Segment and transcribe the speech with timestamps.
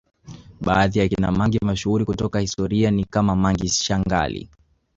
[0.61, 4.49] Baadhi ya akina mangi mashuhuri katika historia ni kama Mangi Shangali